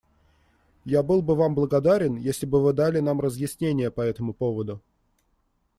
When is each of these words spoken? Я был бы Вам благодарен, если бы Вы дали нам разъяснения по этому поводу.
Я 0.93 1.03
был 1.03 1.21
бы 1.21 1.35
Вам 1.35 1.53
благодарен, 1.53 2.15
если 2.15 2.47
бы 2.47 2.59
Вы 2.63 2.73
дали 2.73 2.99
нам 3.01 3.21
разъяснения 3.21 3.91
по 3.91 4.01
этому 4.01 4.33
поводу. 4.33 4.81